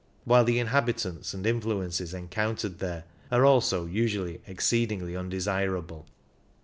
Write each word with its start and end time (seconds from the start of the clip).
17 0.23 0.23
while 0.25 0.43
the 0.43 0.57
inhabitants 0.57 1.31
and 1.35 1.45
influences 1.45 2.11
encountered 2.11 2.79
there 2.79 3.03
are 3.31 3.45
also 3.45 3.85
usually 3.85 4.41
exceedingly 4.47 5.15
undesirable. 5.15 6.07